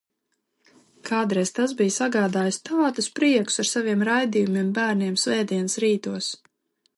[1.09, 6.33] Kādreiz tas bija sagādājis tādus priekus ar saviem raidījumiem bērniem svētdienas rītos.